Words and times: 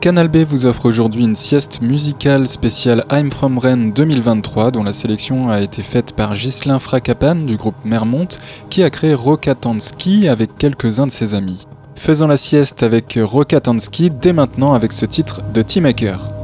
Canal 0.00 0.28
B 0.28 0.38
vous 0.38 0.64
offre 0.64 0.86
aujourd'hui 0.86 1.24
une 1.24 1.36
sieste 1.36 1.82
musicale 1.82 2.48
spéciale 2.48 3.04
I'm 3.12 3.30
From 3.30 3.58
Rennes 3.58 3.92
2023 3.92 4.70
dont 4.70 4.82
la 4.82 4.94
sélection 4.94 5.50
a 5.50 5.60
été 5.60 5.82
faite 5.82 6.14
par 6.14 6.32
Ghislain 6.32 6.78
Fracapan 6.78 7.34
du 7.34 7.56
groupe 7.56 7.84
Mermont 7.84 8.28
qui 8.70 8.82
a 8.82 8.88
créé 8.88 9.12
Rokatansky 9.12 10.26
avec 10.26 10.56
quelques-uns 10.56 11.06
de 11.06 11.12
ses 11.12 11.34
amis. 11.34 11.66
Faisons 11.96 12.28
la 12.28 12.38
sieste 12.38 12.82
avec 12.82 13.18
Rokatansky 13.22 14.10
dès 14.10 14.32
maintenant 14.32 14.72
avec 14.72 14.92
ce 14.92 15.04
titre 15.04 15.42
de 15.52 15.60
Teamaker. 15.60 16.39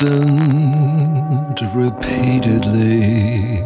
Listened 0.00 1.60
repeatedly. 1.74 3.62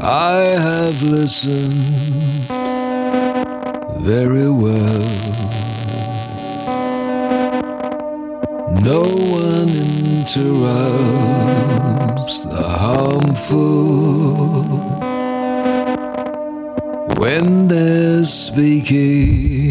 I 0.00 0.48
have 0.58 1.02
listened 1.02 1.72
very 4.02 4.50
well. 4.50 5.06
No 8.82 9.02
one 9.02 9.68
interrupts 10.18 10.84
the 12.44 12.62
harmful 12.62 13.64
when 17.18 17.68
they're 17.68 18.24
speaking. 18.24 19.65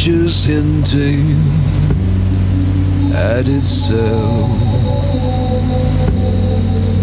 Future's 0.00 0.46
hinting 0.46 1.36
at 3.12 3.46
itself. 3.46 4.48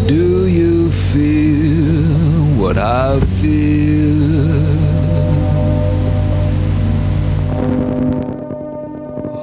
Do 0.08 0.48
you 0.48 0.92
feel 0.92 2.60
what 2.60 2.80
I 2.80 3.20
feel? 3.20 4.18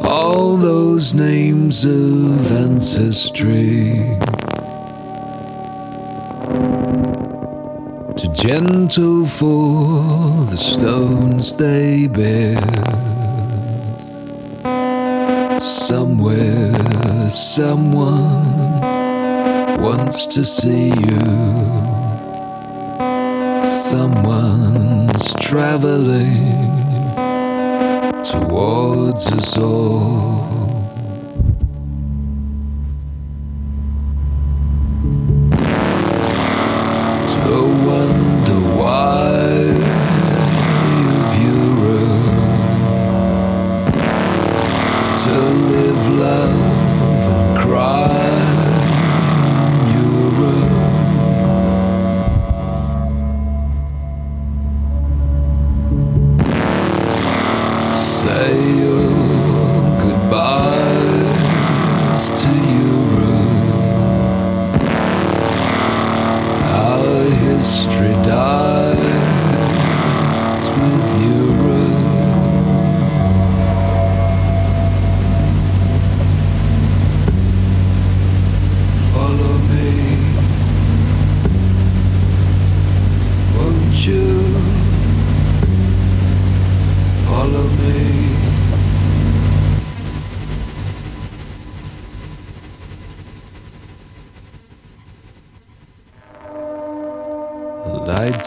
All 0.05 0.57
those 0.57 1.15
names 1.15 1.85
of 1.85 2.51
ancestry. 2.51 4.19
Gentle 8.35 9.25
for 9.25 10.45
the 10.51 10.57
stones 10.59 11.57
they 11.57 12.09
bear. 12.09 13.14
Somewhere, 15.65 17.31
someone 17.31 18.83
wants 19.81 20.27
to 20.27 20.45
see 20.45 20.89
you. 20.89 21.21
Someone's 23.65 25.33
traveling 25.41 26.85
towards 28.23 29.27
us 29.33 29.57
all. 29.57 30.64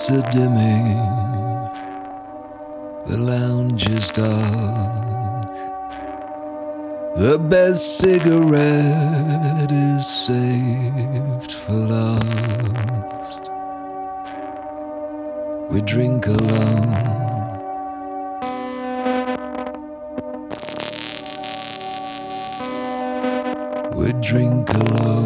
Lights 0.10 0.26
are 0.26 0.32
dimming, 0.32 0.98
the 3.08 3.18
lounge 3.18 3.90
is 3.90 4.10
dark. 4.12 5.52
The 7.18 7.38
best 7.38 7.98
cigarette 7.98 9.72
is 9.72 10.06
saved 10.08 11.52
for 11.52 11.74
last. 11.74 13.42
We 15.72 15.82
drink 15.82 16.28
alone. 16.28 17.58
We 23.96 24.14
drink 24.22 24.70
alone. 24.70 25.17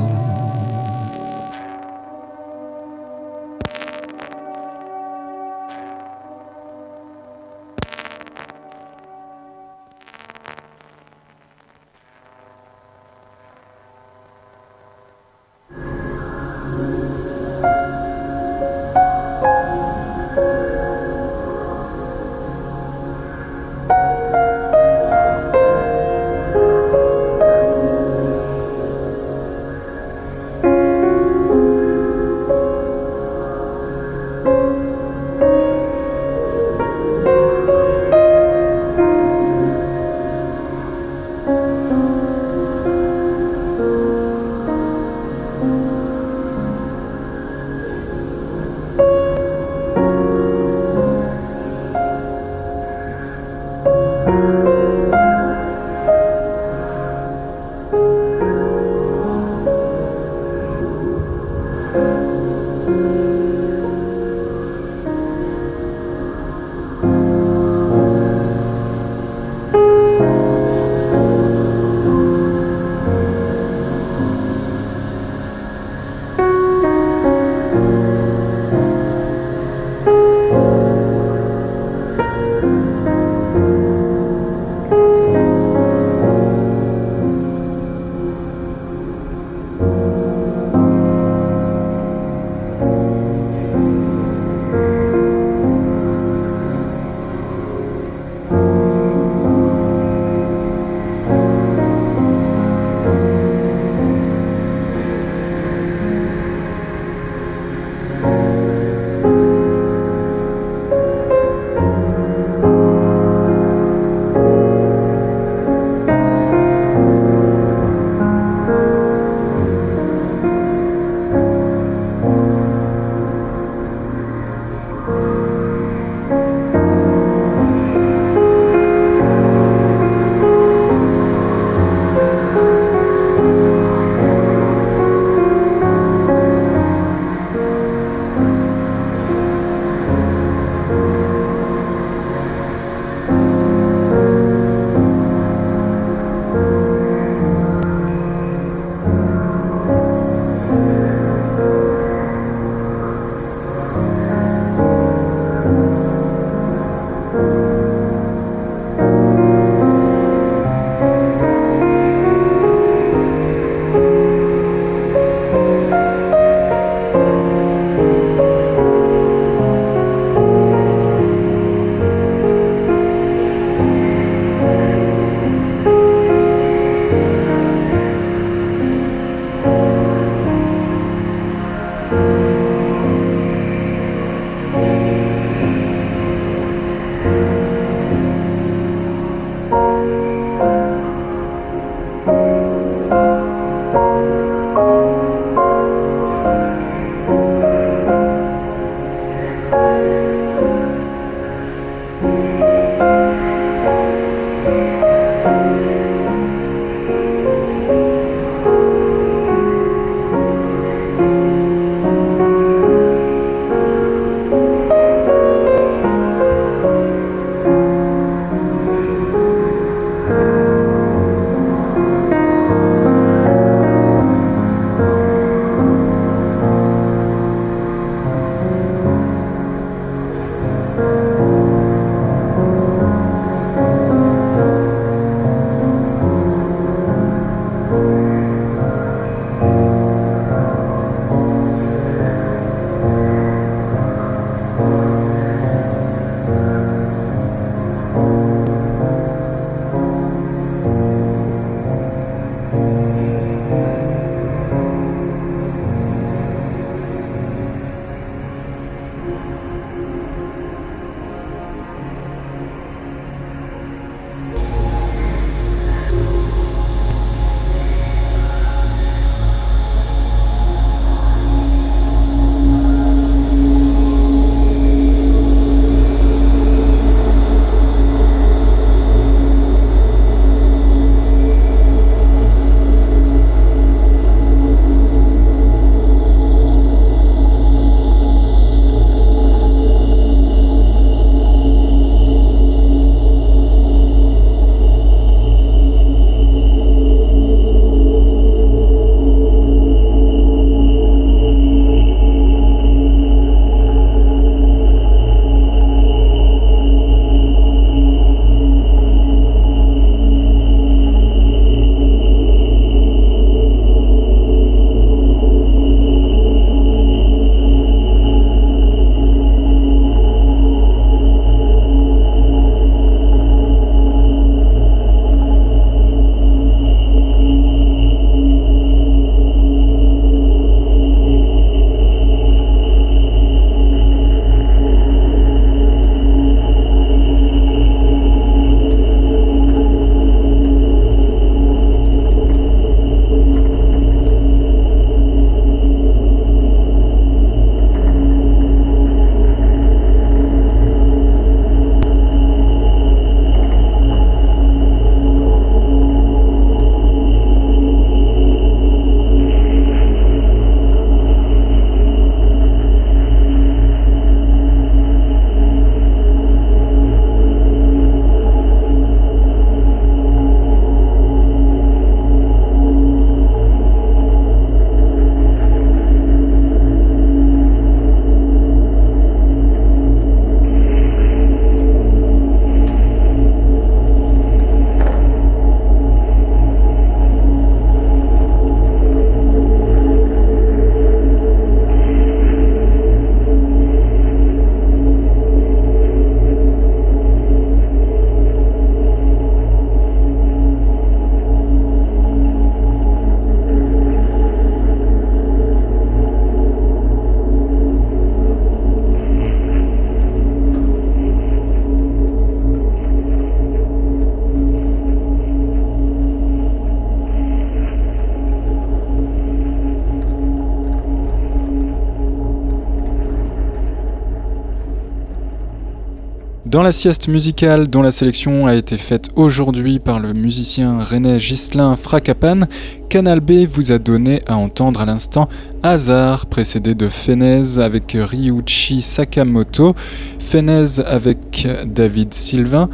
Dans 426.81 426.85
la 426.85 426.91
sieste 426.91 427.27
musicale 427.27 427.87
dont 427.87 428.01
la 428.01 428.09
sélection 428.09 428.65
a 428.65 428.73
été 428.73 428.97
faite 428.97 429.29
aujourd'hui 429.35 429.99
par 429.99 430.19
le 430.19 430.33
musicien 430.33 430.97
René 430.97 431.37
Ghislain 431.37 431.95
Fracapan, 431.95 432.61
Canal 433.07 433.39
B 433.39 433.67
vous 433.71 433.91
a 433.91 433.99
donné 433.99 434.41
à 434.47 434.57
entendre 434.57 435.01
à 435.01 435.05
l'instant 435.05 435.47
Hazard, 435.83 436.47
précédé 436.47 436.95
de 436.95 437.07
Fenez 437.07 437.77
avec 437.77 438.17
Ryuichi 438.19 439.03
Sakamoto, 439.03 439.93
Fenez 440.39 440.99
avec 441.05 441.67
David 441.85 442.33
Sylvain, 442.33 442.89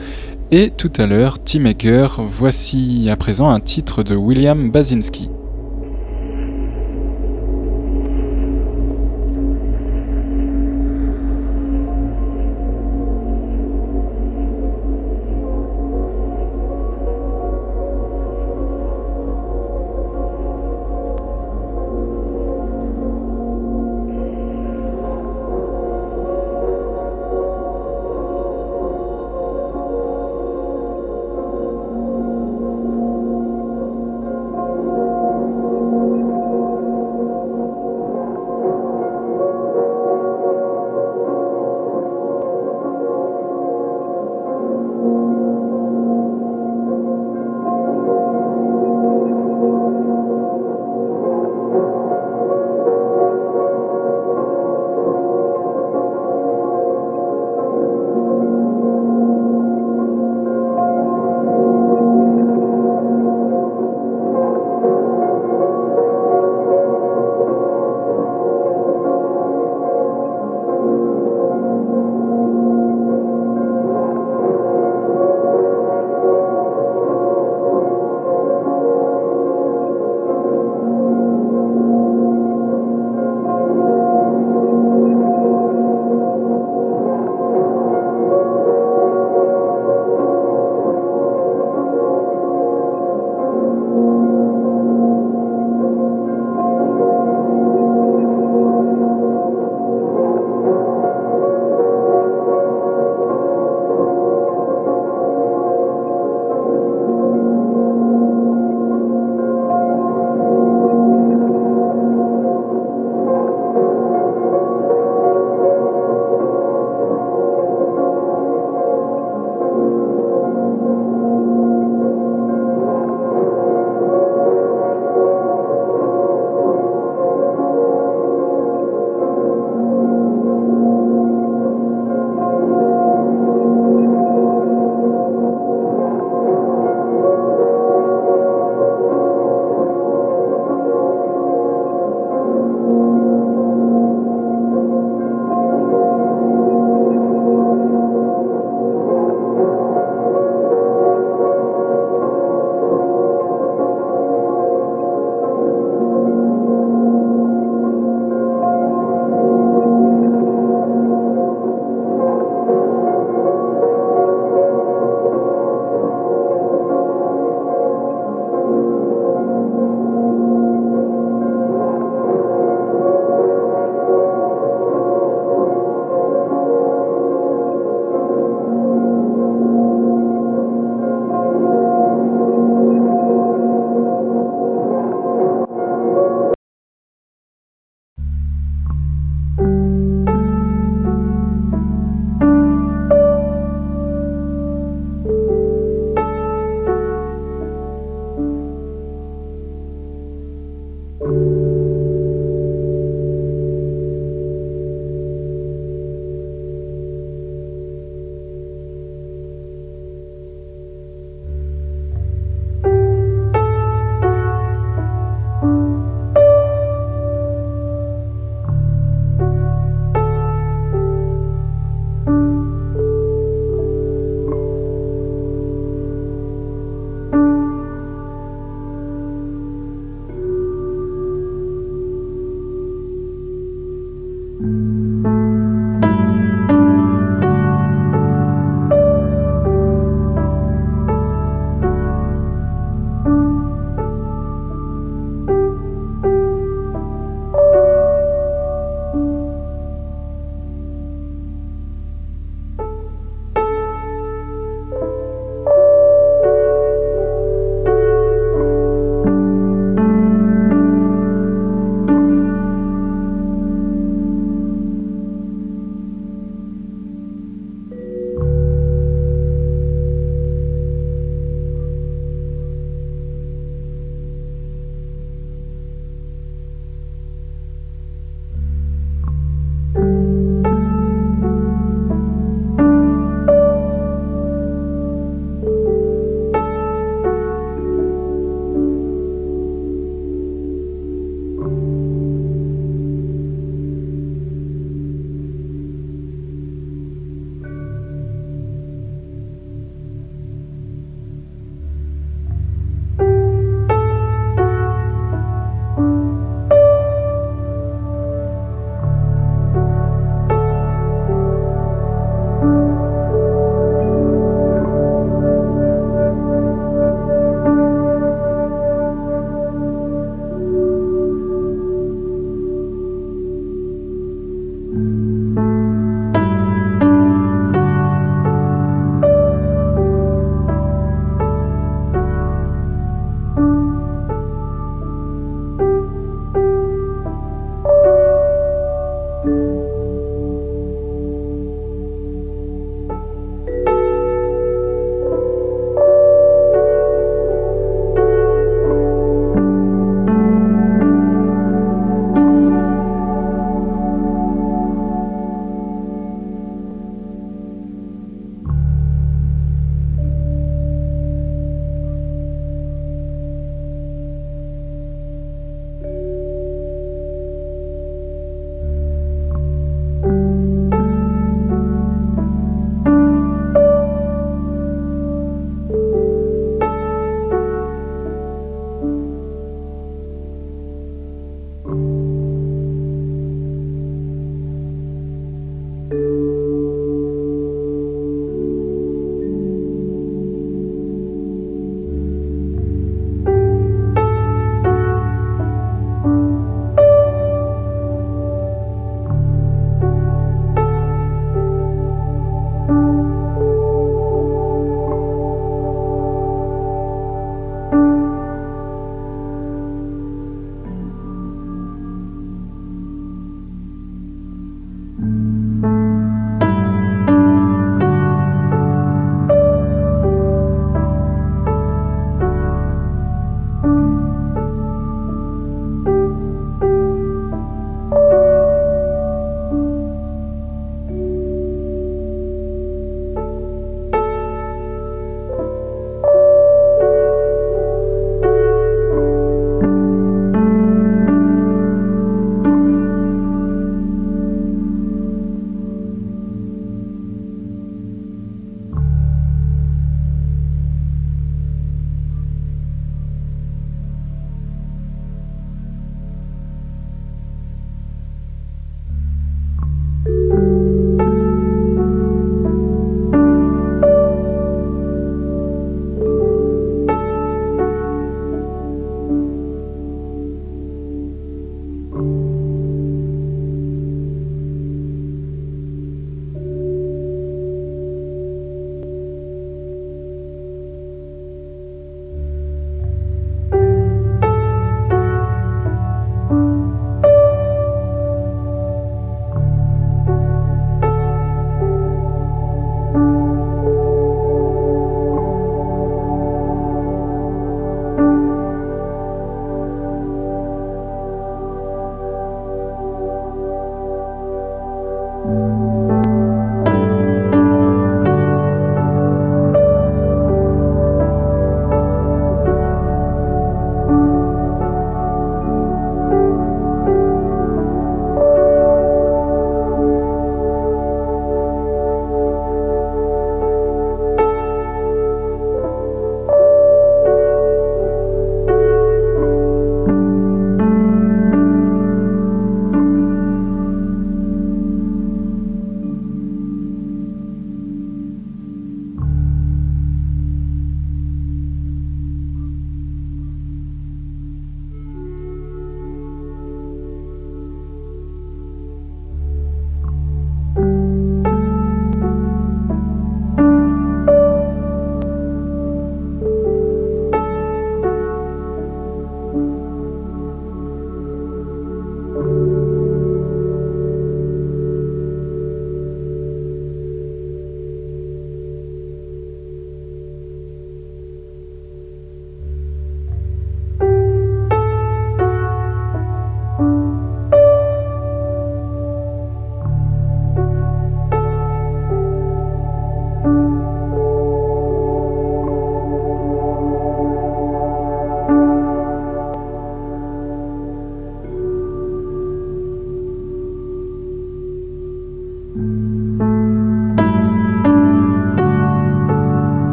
et 0.52 0.70
tout 0.70 0.92
à 0.98 1.06
l'heure 1.06 1.40
T-Maker. 1.40 2.24
Voici 2.28 3.08
à 3.10 3.16
présent 3.16 3.50
un 3.50 3.62
titre 3.62 4.04
de 4.04 4.18
William 4.18 4.70
Basinski. 4.70 5.30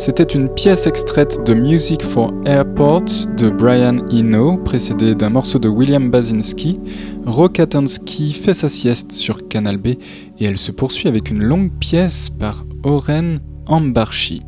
C'était 0.00 0.22
une 0.22 0.48
pièce 0.48 0.86
extraite 0.86 1.44
de 1.44 1.52
Music 1.52 2.02
for 2.02 2.32
Airports 2.46 3.26
de 3.36 3.50
Brian 3.50 3.98
Eno, 4.10 4.56
précédée 4.56 5.14
d'un 5.14 5.28
morceau 5.28 5.58
de 5.58 5.68
William 5.68 6.10
Basinski. 6.10 6.80
Rokatansky 7.26 8.32
fait 8.32 8.54
sa 8.54 8.70
sieste 8.70 9.12
sur 9.12 9.46
Canal 9.46 9.76
B 9.76 9.88
et 9.88 9.98
elle 10.38 10.56
se 10.56 10.72
poursuit 10.72 11.08
avec 11.08 11.30
une 11.30 11.42
longue 11.42 11.70
pièce 11.78 12.30
par 12.30 12.64
Oren 12.82 13.40
Ambarchi. 13.66 14.40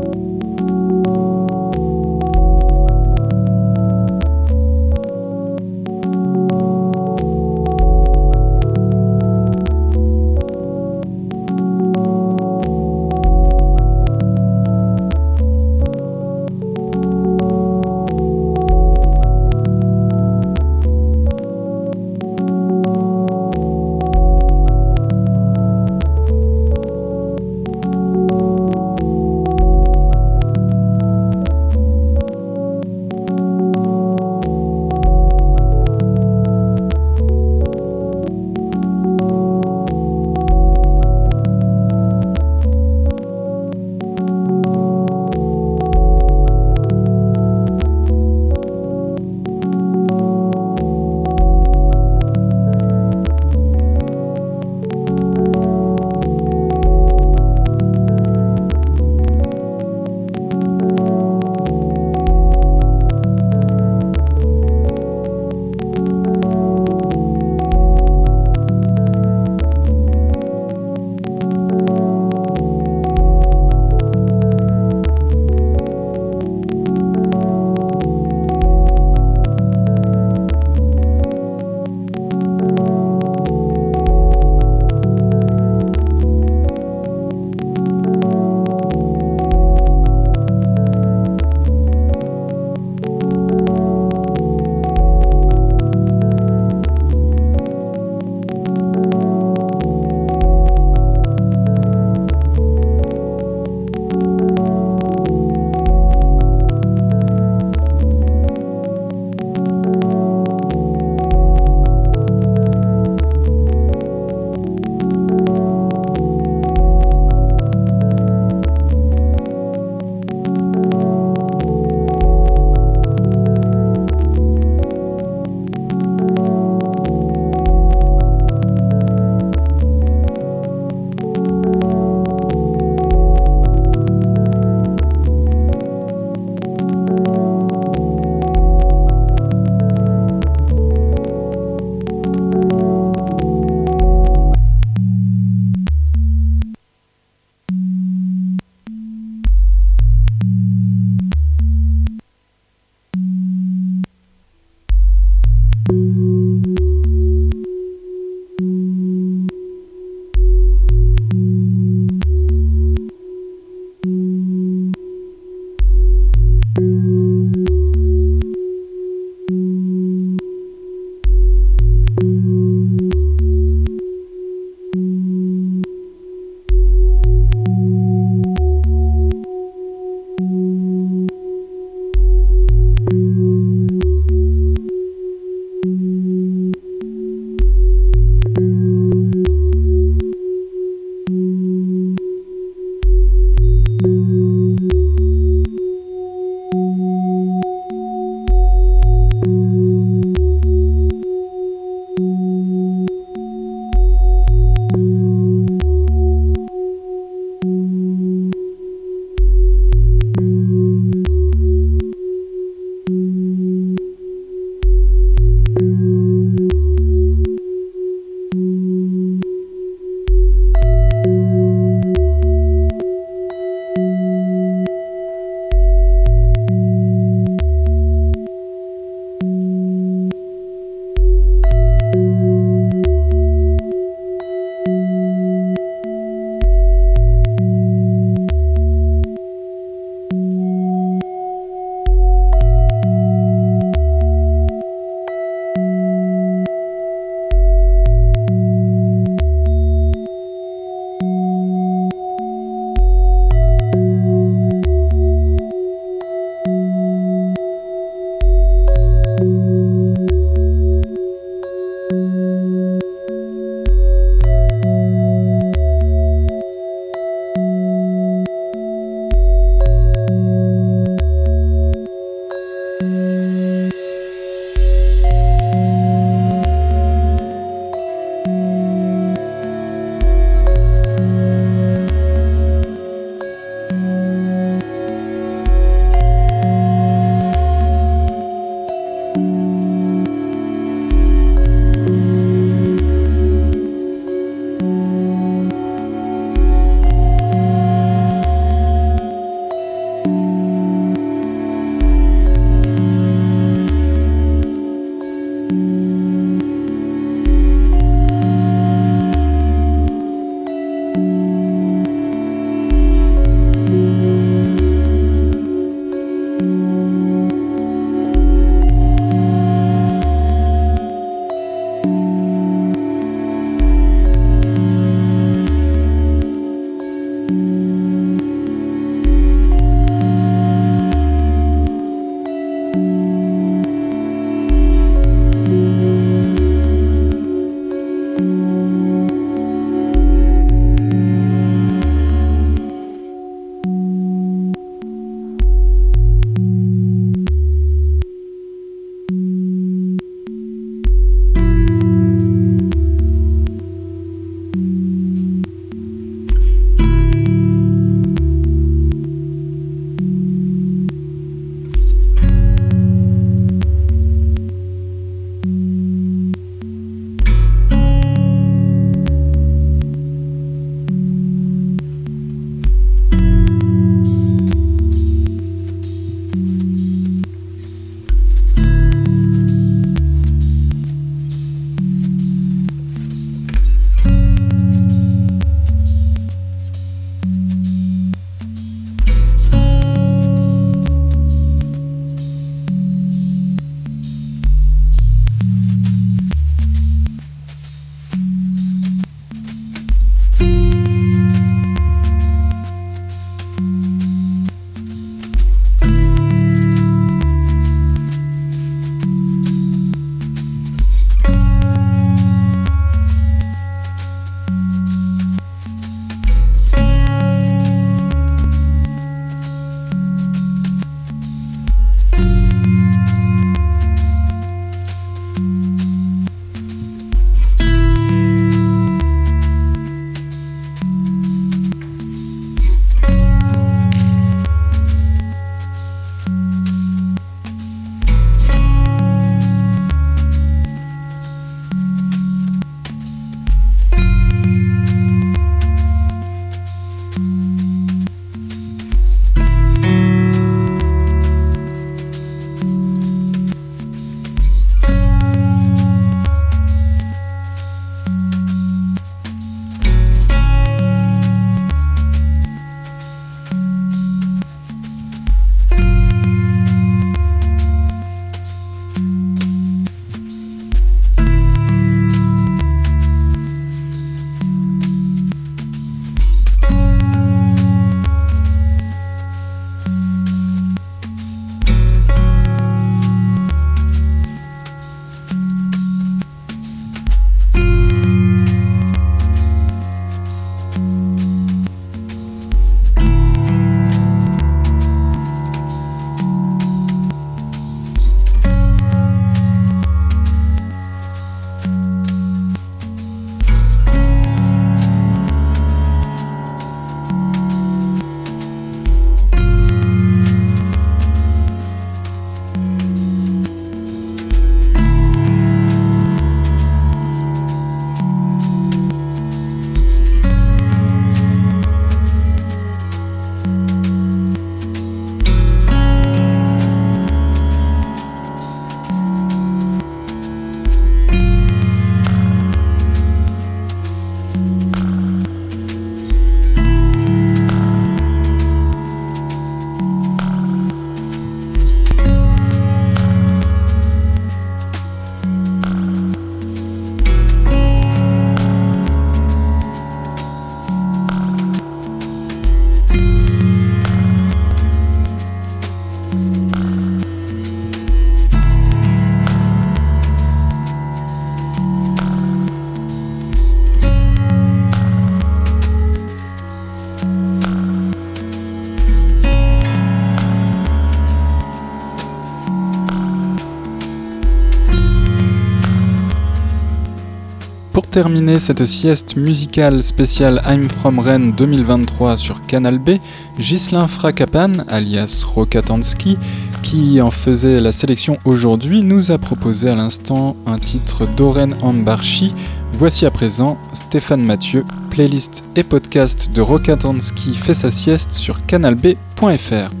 Terminer 578.11 578.59
cette 578.59 578.85
sieste 578.85 579.37
musicale 579.37 580.03
spéciale 580.03 580.61
I'm 580.67 580.89
From 580.89 581.19
Rennes 581.19 581.53
2023 581.53 582.35
sur 582.35 582.65
Canal 582.65 582.99
B, 582.99 583.11
Ghislain 583.57 584.07
Frakapan, 584.09 584.83
alias 584.89 585.45
Rokatansky, 585.47 586.37
qui 586.83 587.21
en 587.21 587.31
faisait 587.31 587.79
la 587.79 587.93
sélection 587.93 588.37
aujourd'hui, 588.43 589.01
nous 589.01 589.31
a 589.31 589.37
proposé 589.37 589.89
à 589.89 589.95
l'instant 589.95 590.57
un 590.65 590.77
titre 590.77 591.25
d'Oren 591.25 591.75
Ambarchi. 591.81 592.53
Voici 592.91 593.25
à 593.25 593.31
présent 593.31 593.77
Stéphane 593.93 594.43
Mathieu, 594.43 594.83
playlist 595.09 595.63
et 595.77 595.83
podcast 595.83 596.51
de 596.53 596.59
Rokatansky 596.61 597.53
fait 597.53 597.73
sa 597.73 597.91
sieste 597.91 598.33
sur 598.33 598.65
canalb.fr. 598.65 600.00